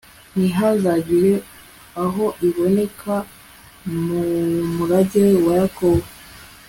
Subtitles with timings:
[0.37, 1.33] ntihazagire
[2.03, 3.13] aho iboneka
[3.99, 4.21] mu
[4.75, 6.05] murage wa yakobo